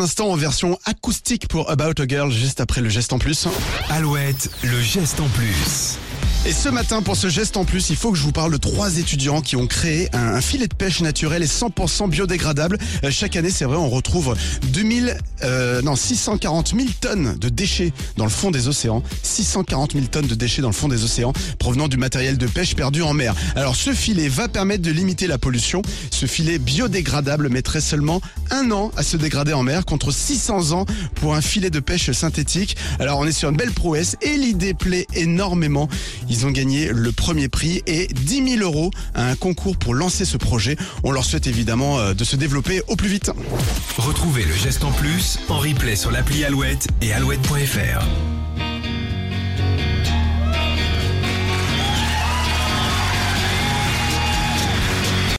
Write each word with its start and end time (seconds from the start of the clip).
instant 0.00 0.30
en 0.30 0.36
version 0.36 0.78
acoustique 0.84 1.48
pour 1.48 1.68
About 1.70 2.00
a 2.00 2.06
Girl 2.06 2.30
juste 2.30 2.60
après 2.60 2.80
le 2.80 2.88
geste 2.88 3.12
en 3.12 3.18
plus. 3.18 3.48
Alouette, 3.90 4.48
le 4.62 4.80
geste 4.80 5.18
en 5.18 5.26
plus. 5.26 5.98
Et 6.46 6.52
ce 6.52 6.68
matin, 6.68 7.02
pour 7.02 7.16
ce 7.16 7.28
geste 7.28 7.56
en 7.56 7.64
plus, 7.64 7.90
il 7.90 7.96
faut 7.96 8.12
que 8.12 8.16
je 8.16 8.22
vous 8.22 8.32
parle 8.32 8.52
de 8.52 8.56
trois 8.56 8.96
étudiants 8.96 9.42
qui 9.42 9.56
ont 9.56 9.66
créé 9.66 10.08
un, 10.14 10.40
filet 10.40 10.68
de 10.68 10.74
pêche 10.74 11.00
naturel 11.00 11.42
et 11.42 11.46
100% 11.46 12.08
biodégradable. 12.08 12.78
Euh, 13.04 13.10
chaque 13.10 13.36
année, 13.36 13.50
c'est 13.50 13.64
vrai, 13.64 13.76
on 13.76 13.88
retrouve 13.88 14.34
2000, 14.72 15.18
euh, 15.42 15.82
non, 15.82 15.96
640 15.96 16.74
000 16.74 16.88
tonnes 17.00 17.36
de 17.38 17.48
déchets 17.48 17.92
dans 18.16 18.24
le 18.24 18.30
fond 18.30 18.50
des 18.50 18.68
océans. 18.68 19.02
640 19.22 19.92
000 19.92 20.06
tonnes 20.06 20.26
de 20.26 20.34
déchets 20.34 20.62
dans 20.62 20.68
le 20.68 20.74
fond 20.74 20.88
des 20.88 21.04
océans 21.04 21.32
provenant 21.58 21.88
du 21.88 21.96
matériel 21.96 22.38
de 22.38 22.46
pêche 22.46 22.74
perdu 22.76 23.02
en 23.02 23.12
mer. 23.14 23.34
Alors, 23.56 23.76
ce 23.76 23.92
filet 23.92 24.28
va 24.28 24.48
permettre 24.48 24.82
de 24.82 24.92
limiter 24.92 25.26
la 25.26 25.38
pollution. 25.38 25.82
Ce 26.10 26.26
filet 26.26 26.58
biodégradable 26.58 27.48
mettrait 27.50 27.82
seulement 27.82 28.22
un 28.50 28.70
an 28.70 28.90
à 28.96 29.02
se 29.02 29.16
dégrader 29.16 29.52
en 29.52 29.64
mer 29.64 29.84
contre 29.84 30.12
600 30.12 30.72
ans 30.72 30.86
pour 31.16 31.34
un 31.34 31.42
filet 31.42 31.70
de 31.70 31.80
pêche 31.80 32.10
synthétique. 32.12 32.76
Alors, 33.00 33.18
on 33.18 33.26
est 33.26 33.32
sur 33.32 33.50
une 33.50 33.56
belle 33.56 33.72
prouesse 33.72 34.16
et 34.22 34.36
l'idée 34.36 34.72
plaît 34.72 35.06
énormément. 35.14 35.88
Ils 36.30 36.46
ont 36.46 36.50
gagné 36.50 36.90
le 36.92 37.12
premier 37.12 37.48
prix 37.48 37.82
et 37.86 38.06
10 38.06 38.58
000 38.58 38.62
euros 38.62 38.90
à 39.14 39.28
un 39.28 39.36
concours 39.36 39.76
pour 39.76 39.94
lancer 39.94 40.24
ce 40.24 40.36
projet. 40.36 40.76
On 41.04 41.10
leur 41.10 41.24
souhaite 41.24 41.46
évidemment 41.46 41.98
euh, 41.98 42.14
de 42.14 42.24
se 42.24 42.36
développer 42.36 42.82
au 42.88 42.96
plus 42.96 43.08
vite. 43.08 43.30
Retrouvez 43.96 44.44
le 44.44 44.54
geste 44.54 44.84
en 44.84 44.92
plus 44.92 45.38
en 45.48 45.58
replay 45.58 45.96
sur 45.96 46.10
l'appli 46.10 46.44
Alouette 46.44 46.88
et 47.02 47.12
alouette.fr. 47.12 48.37